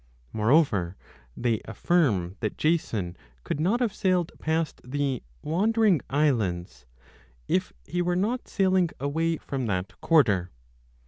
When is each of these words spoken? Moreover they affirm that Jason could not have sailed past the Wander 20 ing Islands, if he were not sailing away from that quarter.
Moreover 0.33 0.97
they 1.37 1.61
affirm 1.65 2.35
that 2.39 2.57
Jason 2.57 3.15
could 3.43 3.59
not 3.59 3.81
have 3.81 3.93
sailed 3.93 4.31
past 4.39 4.81
the 4.83 5.21
Wander 5.43 5.81
20 5.81 5.87
ing 5.91 6.01
Islands, 6.09 6.87
if 7.47 7.71
he 7.85 8.01
were 8.01 8.15
not 8.15 8.47
sailing 8.47 8.89
away 8.99 9.37
from 9.37 9.67
that 9.67 9.93
quarter. 10.01 10.49